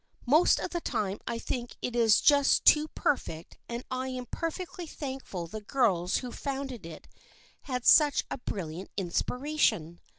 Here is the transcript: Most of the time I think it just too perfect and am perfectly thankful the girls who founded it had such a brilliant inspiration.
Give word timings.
Most 0.25 0.57
of 0.59 0.71
the 0.71 0.81
time 0.81 1.19
I 1.27 1.37
think 1.37 1.75
it 1.79 1.91
just 1.93 2.65
too 2.65 2.87
perfect 2.87 3.59
and 3.69 3.83
am 3.91 4.25
perfectly 4.31 4.87
thankful 4.87 5.45
the 5.45 5.61
girls 5.61 6.17
who 6.25 6.31
founded 6.31 6.87
it 6.87 7.07
had 7.69 7.85
such 7.85 8.23
a 8.31 8.39
brilliant 8.39 8.89
inspiration. 8.97 9.99